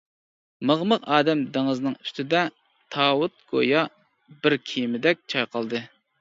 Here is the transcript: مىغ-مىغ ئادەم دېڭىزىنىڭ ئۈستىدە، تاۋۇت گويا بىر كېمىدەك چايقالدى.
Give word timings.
مىغ-مىغ 0.69 1.03
ئادەم 1.17 1.43
دېڭىزىنىڭ 1.57 1.95
ئۈستىدە، 2.05 2.41
تاۋۇت 2.95 3.37
گويا 3.53 3.85
بىر 4.47 4.57
كېمىدەك 4.73 5.23
چايقالدى. 5.35 5.85